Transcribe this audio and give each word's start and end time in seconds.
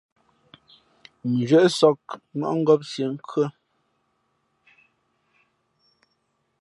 Mʉnzhwě 1.29 1.59
sāk, 1.77 2.01
mmάʼ 2.37 2.53
ngāp 2.59 2.81
siē, 2.91 3.05
nkhʉ́ά. 3.15 3.47